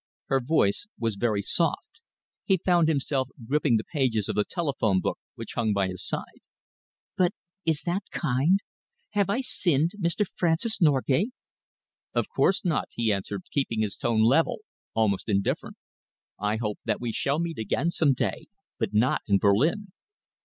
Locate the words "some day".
17.91-18.47